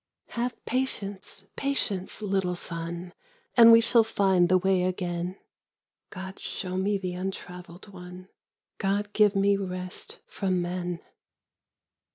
[0.29, 3.13] "Have patience, patience, little son,
[3.55, 5.37] And we shall find the way again.
[6.09, 8.27] (God show me the untraveled one!
[8.79, 11.01] God give me rest from men